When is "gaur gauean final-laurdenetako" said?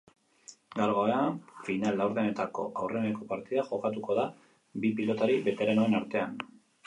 0.77-2.65